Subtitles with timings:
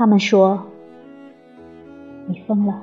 [0.00, 0.58] 他们说
[2.26, 2.80] 你疯了，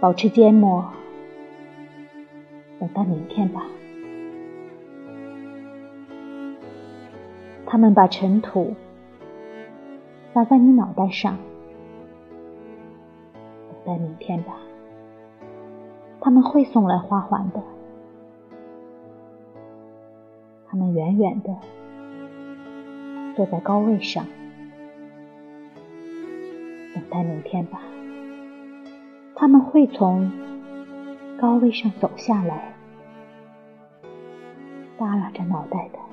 [0.00, 0.84] 保持缄默，
[2.80, 3.62] 等到明天吧。
[7.64, 8.74] 他们把尘土
[10.34, 11.38] 撒在你脑袋上，
[13.68, 14.56] 等待明天吧。
[16.20, 17.62] 他们会送来花环的，
[20.66, 21.54] 他们远远的
[23.38, 24.26] 坐在高位上，
[26.92, 27.80] 等待明天吧。
[29.36, 30.28] 他们会从
[31.40, 32.74] 高位上走下来，
[34.98, 36.07] 耷拉着脑袋的。